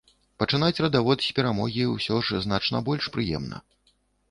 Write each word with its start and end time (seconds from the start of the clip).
Пачынаць 0.43 0.81
радавод 0.85 1.21
з 1.25 1.35
перамогі 1.41 1.85
ўсё 1.93 2.15
ж 2.31 2.41
значна 2.47 2.83
больш 2.91 3.13
прыемна. 3.19 3.65